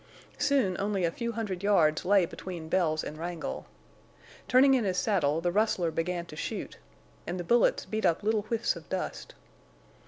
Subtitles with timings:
[0.39, 3.67] Soon only a few hundred yards lay between Bells and Wrangle.
[4.47, 6.77] Turning in his saddle, the rustler began to shoot,
[7.27, 9.35] and the bullets beat up little whiffs of dust.